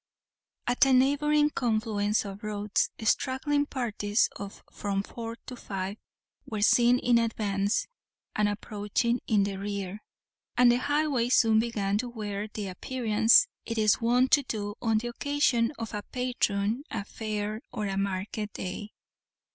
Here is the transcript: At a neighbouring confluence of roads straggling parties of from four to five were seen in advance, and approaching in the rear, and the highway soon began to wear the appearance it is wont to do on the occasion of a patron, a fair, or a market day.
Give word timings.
At 0.65 0.83
a 0.87 0.93
neighbouring 0.93 1.51
confluence 1.51 2.25
of 2.25 2.41
roads 2.43 2.89
straggling 3.01 3.67
parties 3.67 4.29
of 4.35 4.63
from 4.71 5.03
four 5.03 5.35
to 5.45 5.55
five 5.55 5.97
were 6.43 6.63
seen 6.63 6.97
in 6.97 7.19
advance, 7.19 7.85
and 8.35 8.49
approaching 8.49 9.21
in 9.27 9.43
the 9.43 9.57
rear, 9.57 10.01
and 10.57 10.71
the 10.71 10.79
highway 10.79 11.29
soon 11.29 11.59
began 11.59 11.99
to 11.99 12.09
wear 12.09 12.47
the 12.51 12.65
appearance 12.65 13.45
it 13.63 13.77
is 13.77 14.01
wont 14.01 14.31
to 14.31 14.41
do 14.41 14.73
on 14.81 14.97
the 14.97 15.07
occasion 15.09 15.71
of 15.77 15.93
a 15.93 16.01
patron, 16.01 16.81
a 16.89 17.05
fair, 17.05 17.61
or 17.71 17.85
a 17.85 17.95
market 17.95 18.51
day. 18.53 18.93